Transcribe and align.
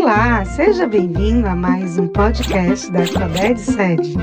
Olá, 0.00 0.44
seja 0.44 0.86
bem-vindo 0.86 1.48
a 1.48 1.56
mais 1.56 1.98
um 1.98 2.06
podcast 2.06 2.88
da 2.92 3.00
Alfabete 3.00 3.60
Sede. 3.60 4.14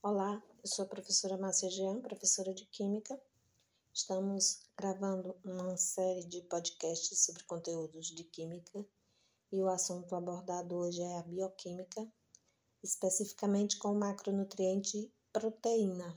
Olá, 0.00 0.40
eu 0.62 0.70
sou 0.70 0.84
a 0.84 0.88
professora 0.88 1.36
Márcia 1.36 1.68
Jean, 1.68 2.00
professora 2.00 2.54
de 2.54 2.64
Química. 2.66 3.20
Estamos 3.92 4.60
gravando 4.78 5.34
uma 5.44 5.76
série 5.76 6.24
de 6.26 6.42
podcasts 6.42 7.24
sobre 7.24 7.42
conteúdos 7.42 8.06
de 8.06 8.22
Química 8.22 8.86
e 9.50 9.60
o 9.60 9.68
assunto 9.68 10.14
abordado 10.14 10.76
hoje 10.76 11.02
é 11.02 11.18
a 11.18 11.22
bioquímica, 11.22 12.06
especificamente 12.84 13.78
com 13.78 13.88
o 13.88 13.98
macronutriente 13.98 15.12
proteína. 15.32 16.16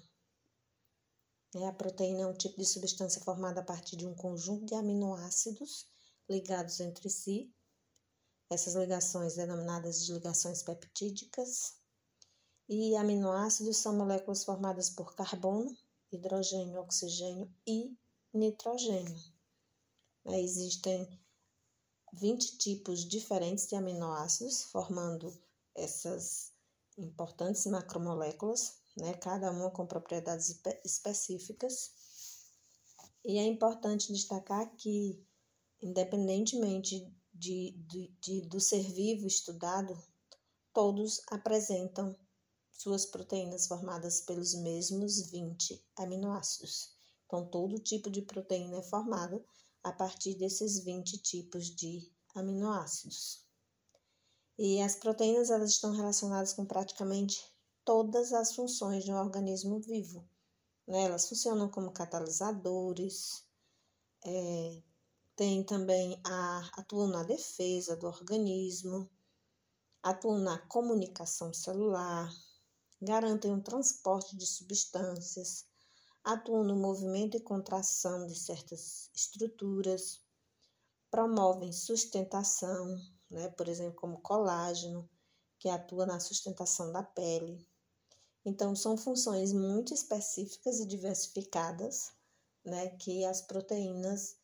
A 1.67 1.73
proteína 1.73 2.21
é 2.21 2.27
um 2.27 2.37
tipo 2.37 2.59
de 2.59 2.65
substância 2.65 3.19
formada 3.23 3.61
a 3.61 3.65
partir 3.65 3.95
de 3.95 4.05
um 4.05 4.13
conjunto 4.13 4.67
de 4.67 4.75
aminoácidos 4.75 5.94
ligados 6.29 6.79
entre 6.79 7.09
si. 7.09 7.53
Essas 8.49 8.75
ligações 8.75 9.35
denominadas 9.35 10.05
de 10.05 10.13
ligações 10.13 10.61
peptídicas. 10.63 11.73
E 12.67 12.95
aminoácidos 12.95 13.77
são 13.77 13.95
moléculas 13.95 14.43
formadas 14.43 14.89
por 14.89 15.15
carbono, 15.15 15.75
hidrogênio, 16.11 16.79
oxigênio 16.79 17.51
e 17.67 17.95
nitrogênio. 18.33 19.15
Existem 20.25 21.07
20 22.13 22.57
tipos 22.57 23.05
diferentes 23.05 23.67
de 23.67 23.75
aminoácidos, 23.75 24.63
formando 24.63 25.31
essas 25.75 26.51
importantes 26.97 27.65
macromoléculas, 27.65 28.79
né, 28.97 29.13
cada 29.15 29.51
uma 29.51 29.69
com 29.69 29.85
propriedades 29.85 30.59
específicas. 30.83 31.91
E 33.23 33.37
é 33.37 33.43
importante 33.43 34.13
destacar 34.13 34.73
que 34.75 35.23
independentemente 35.85 37.07
de, 37.31 37.71
de, 37.87 38.11
de, 38.19 38.41
do 38.41 38.59
ser 38.59 38.81
vivo 38.91 39.27
estudado, 39.27 39.95
todos 40.73 41.21
apresentam 41.27 42.17
suas 42.71 43.05
proteínas 43.05 43.67
formadas 43.67 44.19
pelos 44.21 44.55
mesmos 44.55 45.29
20 45.29 45.85
aminoácidos. 45.95 46.89
Então, 47.27 47.47
todo 47.47 47.77
tipo 47.77 48.09
de 48.09 48.23
proteína 48.23 48.77
é 48.77 48.81
formado 48.81 49.45
a 49.83 49.93
partir 49.93 50.33
desses 50.33 50.79
20 50.83 51.19
tipos 51.19 51.67
de 51.67 52.11
aminoácidos. 52.33 53.45
E 54.57 54.81
as 54.81 54.95
proteínas 54.95 55.51
elas 55.51 55.69
estão 55.69 55.91
relacionadas 55.91 56.53
com 56.53 56.65
praticamente 56.65 57.45
todas 57.83 58.33
as 58.33 58.55
funções 58.55 59.03
de 59.03 59.11
um 59.11 59.17
organismo 59.17 59.79
vivo. 59.79 60.27
Né? 60.87 61.03
Elas 61.03 61.29
funcionam 61.29 61.69
como 61.69 61.91
catalisadores, 61.91 63.43
é, 64.25 64.81
tem 65.35 65.63
também 65.63 66.19
a 66.25 66.59
atuam 66.79 67.07
na 67.07 67.23
defesa 67.23 67.95
do 67.97 68.07
organismo, 68.07 69.09
atuam 70.01 70.39
na 70.39 70.57
comunicação 70.57 71.53
celular, 71.53 72.33
garantem 73.01 73.53
o 73.53 73.61
transporte 73.61 74.37
de 74.37 74.45
substâncias, 74.45 75.65
atuam 76.23 76.63
no 76.63 76.75
movimento 76.75 77.35
e 77.35 77.41
contração 77.41 78.25
de 78.27 78.35
certas 78.35 79.09
estruturas, 79.13 80.21
promovem 81.11 81.71
sustentação, 81.73 82.97
né, 83.29 83.49
por 83.49 83.67
exemplo, 83.67 83.95
como 83.95 84.21
colágeno, 84.21 85.09
que 85.59 85.67
atua 85.67 86.05
na 86.05 86.19
sustentação 86.19 86.91
da 86.91 87.03
pele. 87.03 87.67
Então, 88.45 88.75
são 88.75 88.95
funções 88.95 89.51
muito 89.51 89.93
específicas 89.93 90.79
e 90.79 90.85
diversificadas 90.85 92.13
né, 92.63 92.89
que 92.97 93.25
as 93.25 93.41
proteínas 93.41 94.37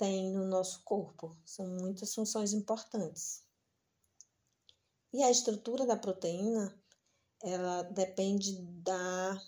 tem 0.00 0.32
no 0.32 0.46
nosso 0.46 0.82
corpo. 0.82 1.36
São 1.44 1.66
muitas 1.66 2.14
funções 2.14 2.54
importantes. 2.54 3.44
E 5.12 5.22
a 5.22 5.30
estrutura 5.30 5.84
da 5.84 5.94
proteína, 5.94 6.74
ela 7.42 7.82
depende 7.82 8.62
da 8.82 9.38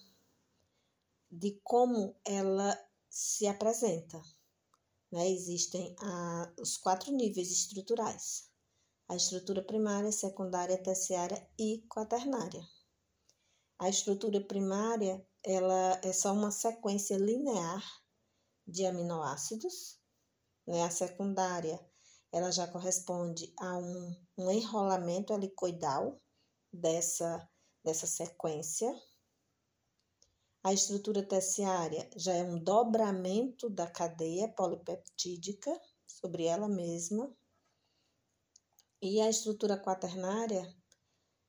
de 1.31 1.59
como 1.65 2.15
ela 2.23 2.79
se 3.09 3.47
apresenta. 3.47 4.23
Né? 5.11 5.31
Existem 5.31 5.97
a, 5.99 6.53
os 6.61 6.77
quatro 6.77 7.11
níveis 7.11 7.51
estruturais: 7.51 8.51
a 9.09 9.17
estrutura 9.17 9.63
primária, 9.63 10.13
secundária, 10.13 10.77
terciária 10.77 11.49
e 11.59 11.83
quaternária. 11.89 12.63
A 13.79 13.89
estrutura 13.89 14.39
primária 14.39 15.27
ela 15.43 15.99
é 16.05 16.13
só 16.13 16.35
uma 16.35 16.51
sequência 16.51 17.17
linear 17.17 17.83
de 18.67 18.85
aminoácidos 18.85 20.02
né? 20.67 20.83
A 20.83 20.91
secundária, 20.91 21.79
ela 22.31 22.51
já 22.51 22.67
corresponde 22.67 23.53
a 23.59 23.79
um, 23.79 24.17
um 24.39 24.51
enrolamento 24.51 25.33
helicoidal 25.33 26.21
dessa, 26.73 27.49
dessa 27.85 28.07
sequência. 28.07 28.95
A 30.65 30.73
estrutura 30.73 31.23
terciária 31.23 32.09
já 32.17 32.33
é 32.35 32.45
um 32.45 32.59
dobramento 32.59 33.69
da 33.69 33.91
cadeia 33.91 34.49
polipeptídica 34.49 35.79
sobre 36.07 36.45
ela 36.45 36.69
mesma. 36.69 37.35
E 39.01 39.21
a 39.21 39.29
estrutura 39.29 39.77
quaternária, 39.77 40.73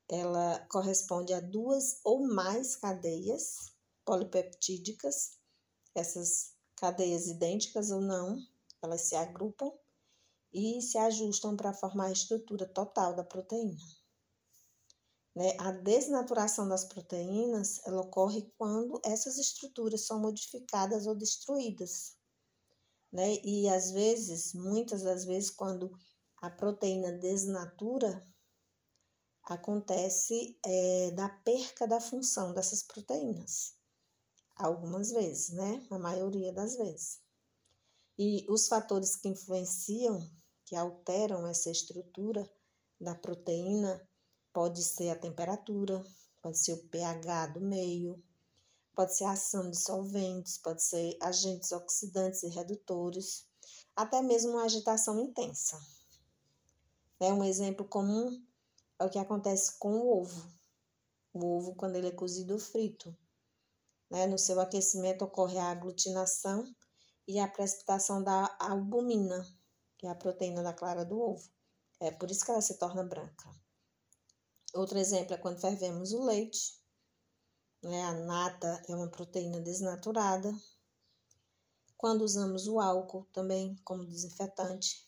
ela 0.09 0.59
corresponde 0.71 1.33
a 1.33 1.39
duas 1.39 1.99
ou 2.03 2.27
mais 2.27 2.75
cadeias 2.75 3.71
polipeptídicas, 4.03 5.37
essas 5.93 6.55
cadeias 6.75 7.27
idênticas 7.27 7.91
ou 7.91 8.01
não, 8.01 8.43
elas 8.83 9.01
se 9.01 9.15
agrupam 9.15 9.71
e 10.51 10.81
se 10.81 10.97
ajustam 10.97 11.55
para 11.55 11.73
formar 11.73 12.07
a 12.07 12.11
estrutura 12.11 12.65
total 12.67 13.15
da 13.15 13.23
proteína. 13.23 13.81
Né? 15.35 15.55
A 15.59 15.71
desnaturação 15.71 16.67
das 16.67 16.85
proteínas 16.85 17.81
ela 17.85 18.01
ocorre 18.01 18.51
quando 18.57 19.01
essas 19.03 19.37
estruturas 19.37 20.05
são 20.05 20.19
modificadas 20.19 21.07
ou 21.07 21.15
destruídas. 21.15 22.15
Né? 23.11 23.35
E 23.43 23.67
às 23.69 23.91
vezes, 23.91 24.53
muitas 24.53 25.01
das 25.01 25.25
vezes, 25.25 25.49
quando 25.49 25.91
a 26.41 26.49
proteína 26.49 27.11
desnatura, 27.13 28.23
acontece 29.43 30.57
é, 30.65 31.11
da 31.11 31.29
perca 31.29 31.87
da 31.87 31.99
função 31.99 32.53
dessas 32.53 32.83
proteínas. 32.83 33.73
Algumas 34.55 35.11
vezes, 35.11 35.49
né? 35.49 35.85
A 35.91 35.99
maioria 35.99 36.53
das 36.53 36.77
vezes. 36.77 37.22
E 38.17 38.45
os 38.49 38.67
fatores 38.67 39.15
que 39.15 39.27
influenciam, 39.27 40.19
que 40.65 40.75
alteram 40.75 41.47
essa 41.47 41.69
estrutura 41.69 42.47
da 42.99 43.15
proteína, 43.15 44.01
pode 44.53 44.83
ser 44.83 45.09
a 45.09 45.15
temperatura, 45.15 46.03
pode 46.41 46.59
ser 46.59 46.73
o 46.73 46.87
pH 46.89 47.47
do 47.47 47.61
meio, 47.61 48.23
pode 48.95 49.15
ser 49.15 49.23
a 49.25 49.31
ação 49.31 49.69
de 49.69 49.77
solventes, 49.77 50.57
pode 50.59 50.83
ser 50.83 51.17
agentes 51.21 51.71
oxidantes 51.71 52.43
e 52.43 52.49
redutores, 52.49 53.47
até 53.95 54.21
mesmo 54.21 54.51
uma 54.51 54.65
agitação 54.65 55.19
intensa. 55.19 55.79
É 57.19 57.33
um 57.33 57.43
exemplo 57.43 57.87
comum 57.87 58.43
é 58.99 59.05
o 59.05 59.09
que 59.09 59.19
acontece 59.19 59.77
com 59.79 59.93
o 59.93 60.21
ovo. 60.21 60.49
O 61.33 61.57
ovo, 61.57 61.75
quando 61.75 61.95
ele 61.95 62.07
é 62.07 62.11
cozido 62.11 62.59
frito. 62.59 63.15
Né? 64.09 64.27
No 64.27 64.37
seu 64.37 64.59
aquecimento 64.59 65.25
ocorre 65.25 65.57
a 65.57 65.71
aglutinação 65.71 66.63
e 67.27 67.39
a 67.39 67.47
precipitação 67.47 68.23
da 68.23 68.55
albumina, 68.59 69.45
que 69.97 70.07
é 70.07 70.09
a 70.09 70.15
proteína 70.15 70.61
da 70.61 70.73
clara 70.73 71.05
do 71.05 71.19
ovo. 71.19 71.49
É 71.99 72.11
por 72.11 72.29
isso 72.29 72.43
que 72.43 72.51
ela 72.51 72.61
se 72.61 72.77
torna 72.77 73.03
branca. 73.03 73.49
Outro 74.73 74.97
exemplo 74.97 75.33
é 75.33 75.37
quando 75.37 75.61
fervemos 75.61 76.11
o 76.13 76.23
leite. 76.23 76.81
Né? 77.81 78.03
A 78.03 78.13
nata 78.13 78.83
é 78.89 78.95
uma 78.95 79.09
proteína 79.09 79.61
desnaturada. 79.61 80.51
Quando 81.95 82.23
usamos 82.23 82.67
o 82.67 82.79
álcool 82.79 83.25
também 83.31 83.75
como 83.85 84.05
desinfetante, 84.05 85.07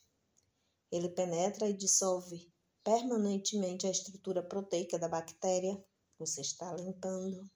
ele 0.92 1.10
penetra 1.10 1.68
e 1.68 1.74
dissolve 1.74 2.50
permanentemente 2.84 3.88
a 3.88 3.92
estrutura 3.92 4.42
proteica 4.42 4.98
da 4.98 5.10
bactéria. 5.10 5.84
Você 6.20 6.42
está 6.42 6.72
limpando 6.74 7.50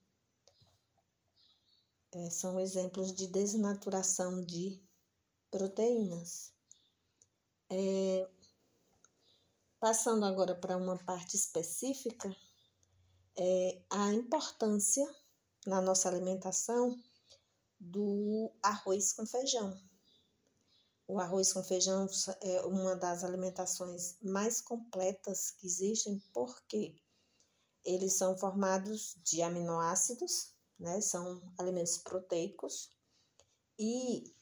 é, 2.12 2.30
são 2.30 2.60
exemplos 2.60 3.14
de 3.14 3.28
desnaturação 3.28 4.44
de 4.44 4.82
proteínas. 5.52 6.52
É, 7.70 8.28
passando 9.80 10.26
agora 10.26 10.56
para 10.56 10.78
uma 10.78 10.98
parte 10.98 11.36
específica, 11.36 12.36
é 13.38 13.82
a 13.90 14.14
importância 14.14 15.08
na 15.66 15.82
nossa 15.82 16.10
alimentação 16.10 16.98
do 17.80 18.52
arroz 18.62 19.14
com 19.14 19.26
feijão. 19.26 19.80
O 21.08 21.20
arroz 21.20 21.54
com 21.54 21.64
feijão 21.64 22.08
é 22.42 22.62
uma 22.62 22.96
das 22.96 23.24
alimentações 23.24 24.18
mais 24.22 24.62
completas 24.62 25.52
que 25.52 25.66
existem 25.66 26.20
porque 26.34 26.96
eles 27.84 28.14
são 28.14 28.38
formados 28.38 29.16
de 29.24 29.42
aminoácidos 29.42 30.54
né? 30.80 31.02
São 31.02 31.42
alimentos 31.58 31.98
proteicos 31.98 32.90
e 33.78 34.34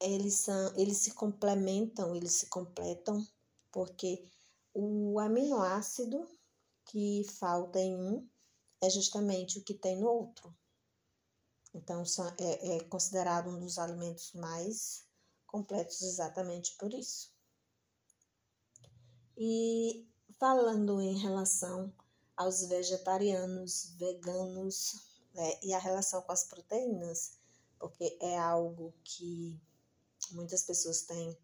eles, 0.00 0.34
são, 0.34 0.76
eles 0.76 0.98
se 0.98 1.12
complementam, 1.12 2.14
eles 2.14 2.32
se 2.32 2.46
completam, 2.46 3.26
porque 3.70 4.26
o 4.72 5.18
aminoácido 5.18 6.28
que 6.86 7.24
falta 7.38 7.78
em 7.78 7.96
um 7.96 8.28
é 8.80 8.90
justamente 8.90 9.58
o 9.58 9.62
que 9.62 9.74
tem 9.74 9.96
no 9.96 10.08
outro. 10.08 10.54
Então, 11.72 12.02
é, 12.38 12.76
é 12.76 12.84
considerado 12.84 13.48
um 13.50 13.58
dos 13.58 13.78
alimentos 13.78 14.32
mais 14.32 15.06
completos 15.46 16.02
exatamente 16.02 16.76
por 16.76 16.92
isso. 16.92 17.32
E 19.36 20.06
falando 20.38 21.00
em 21.00 21.18
relação 21.18 21.92
aos 22.36 22.66
vegetarianos, 22.66 23.94
veganos 23.96 24.94
né, 25.34 25.58
e 25.62 25.72
a 25.72 25.78
relação 25.78 26.22
com 26.22 26.32
as 26.32 26.44
proteínas, 26.44 27.38
porque 27.78 28.16
é 28.20 28.38
algo 28.38 28.94
que 29.04 29.60
muitas 30.32 30.62
pessoas 30.62 31.02
têm 31.02 31.36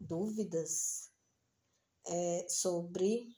dúvidas 0.00 1.10
é, 2.06 2.46
sobre 2.48 3.36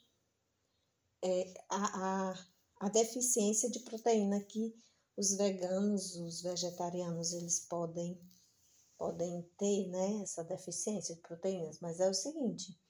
é, 1.23 1.55
a, 1.69 2.31
a, 2.31 2.47
a 2.81 2.89
deficiência 2.89 3.71
de 3.71 3.81
proteína 3.81 4.41
que 4.41 4.75
os 5.17 5.35
veganos, 5.35 6.17
os 6.17 6.43
vegetarianos, 6.43 7.33
eles 7.33 7.61
podem 7.61 8.21
podem 8.99 9.43
ter, 9.59 9.89
né, 9.89 10.23
essa 10.23 10.43
deficiência 10.43 11.15
de 11.15 11.21
proteínas, 11.21 11.81
mas 11.81 12.01
é 12.01 12.09
o 12.09 12.15
seguinte, 12.15 12.81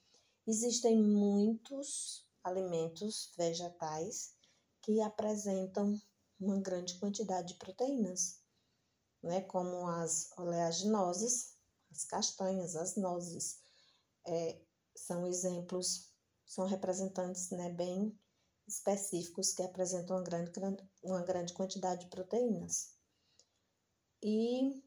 existem 0.47 0.97
muitos 1.01 2.26
alimentos 2.47 3.33
vegetais 3.37 4.33
que 4.81 5.01
apresentam 5.01 5.99
uma 6.39 6.59
grande 6.59 6.97
quantidade 6.99 7.53
de 7.53 7.59
proteínas, 7.59 8.41
né, 9.21 9.41
como 9.41 9.87
as 9.87 10.31
oleaginosas, 10.37 11.55
as 11.91 12.05
castanhas, 12.05 12.75
as 12.75 12.95
nozes, 12.95 13.59
é, 14.25 14.59
são 14.95 15.25
exemplos, 15.27 16.11
são 16.45 16.65
representantes, 16.65 17.49
né, 17.49 17.69
bem 17.69 18.17
específicos 18.67 19.53
que 19.53 19.63
apresentam 19.63 20.17
uma 20.17 20.23
grande, 20.23 20.51
uma 21.03 21.21
grande 21.21 21.53
quantidade 21.53 22.05
de 22.05 22.09
proteínas. 22.09 22.93
E, 24.21 24.83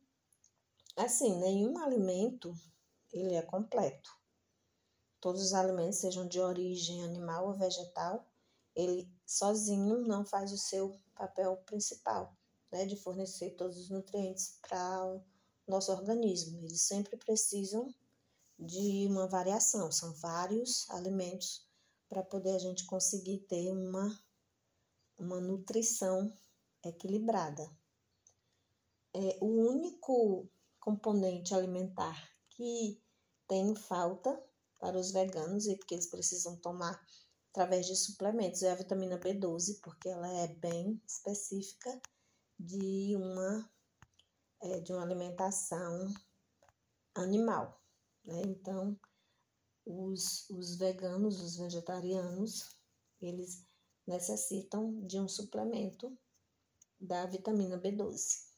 assim, 0.96 1.38
nenhum 1.40 1.78
alimento, 1.78 2.54
ele 3.12 3.34
é 3.34 3.42
completo. 3.42 4.19
Todos 5.20 5.42
os 5.42 5.52
alimentos, 5.52 5.98
sejam 5.98 6.26
de 6.26 6.40
origem 6.40 7.04
animal 7.04 7.48
ou 7.48 7.54
vegetal, 7.54 8.26
ele 8.74 9.12
sozinho 9.26 9.98
não 10.06 10.24
faz 10.24 10.52
o 10.52 10.58
seu 10.58 10.96
papel 11.14 11.56
principal, 11.66 12.34
né, 12.72 12.86
de 12.86 12.96
fornecer 12.96 13.50
todos 13.50 13.76
os 13.76 13.90
nutrientes 13.90 14.58
para 14.62 15.06
o 15.06 15.22
nosso 15.66 15.92
organismo. 15.92 16.58
Eles 16.64 16.82
sempre 16.82 17.16
precisam 17.16 17.92
de 18.58 19.06
uma 19.08 19.26
variação, 19.26 19.90
são 19.90 20.12
vários 20.14 20.88
alimentos 20.90 21.66
para 22.08 22.22
poder 22.22 22.56
a 22.56 22.58
gente 22.58 22.84
conseguir 22.86 23.38
ter 23.40 23.70
uma, 23.70 24.18
uma 25.18 25.40
nutrição 25.40 26.32
equilibrada. 26.84 27.70
É, 29.12 29.38
o 29.40 29.46
único 29.46 30.48
componente 30.78 31.54
alimentar 31.54 32.30
que 32.50 33.00
tem 33.46 33.74
falta 33.74 34.42
para 34.80 34.98
os 34.98 35.12
veganos 35.12 35.66
e 35.66 35.76
que 35.76 35.94
eles 35.94 36.06
precisam 36.06 36.56
tomar 36.56 37.00
através 37.50 37.86
de 37.86 37.94
suplementos 37.94 38.62
é 38.62 38.70
a 38.70 38.76
vitamina 38.76 39.18
B12, 39.18 39.80
porque 39.82 40.08
ela 40.08 40.28
é 40.28 40.48
bem 40.48 41.00
específica 41.06 42.00
de 42.58 43.16
uma, 43.16 43.70
é, 44.62 44.80
de 44.80 44.92
uma 44.92 45.02
alimentação 45.02 46.12
animal. 47.14 47.80
Né? 48.24 48.42
Então, 48.46 48.98
os, 49.84 50.48
os 50.50 50.76
veganos, 50.76 51.40
os 51.40 51.56
vegetarianos, 51.56 52.76
eles 53.20 53.64
necessitam 54.06 55.04
de 55.06 55.18
um 55.18 55.28
suplemento 55.28 56.16
da 57.00 57.26
vitamina 57.26 57.80
B12. 57.80 58.48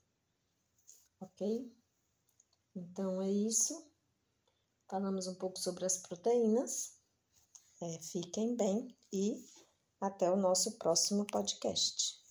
Ok? 1.20 1.72
Então 2.74 3.22
é 3.22 3.30
isso. 3.30 3.91
Falamos 4.92 5.26
um 5.26 5.34
pouco 5.34 5.58
sobre 5.58 5.86
as 5.86 5.96
proteínas. 5.96 6.98
É, 7.80 7.98
fiquem 8.02 8.54
bem 8.54 8.94
e 9.10 9.42
até 9.98 10.30
o 10.30 10.36
nosso 10.36 10.76
próximo 10.76 11.24
podcast. 11.24 12.21